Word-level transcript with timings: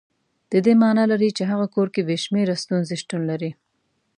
د 0.51 0.53
دې 0.65 0.73
معنا 0.81 1.03
لري 1.11 1.29
چې 1.37 1.43
هغه 1.51 1.65
کور 1.75 1.87
کې 1.93 2.01
بې 2.07 2.17
شمېره 2.23 2.55
ستونزې 2.63 2.95
شتون 3.01 3.21
لري. 3.31 3.51